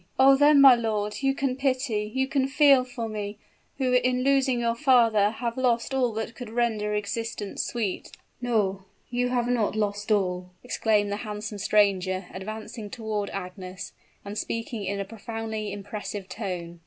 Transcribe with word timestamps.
"Oh! 0.17 0.35
then, 0.35 0.59
my 0.61 0.73
lord, 0.73 1.21
you 1.21 1.35
can 1.35 1.55
pity 1.55 2.11
you 2.15 2.27
can 2.27 2.47
feel 2.47 2.83
for 2.83 3.07
me, 3.07 3.37
who 3.77 3.93
in 3.93 4.23
losing 4.23 4.59
your 4.59 4.73
father 4.73 5.29
have 5.29 5.57
lost 5.59 5.93
all 5.93 6.11
that 6.13 6.33
could 6.33 6.49
render 6.49 6.95
existence 6.95 7.63
sweet!" 7.63 8.11
"No 8.41 8.85
you 9.11 9.29
have 9.29 9.47
not 9.47 9.75
lost 9.75 10.11
all!" 10.11 10.49
exclaimed 10.63 11.11
the 11.11 11.17
handsome 11.17 11.59
stranger, 11.59 12.25
advancing 12.33 12.89
toward 12.89 13.29
Agnes, 13.29 13.93
and 14.25 14.39
speaking 14.39 14.85
in 14.85 14.99
a 14.99 15.05
profoundly 15.05 15.71
impressive 15.71 16.27
tone. 16.27 16.79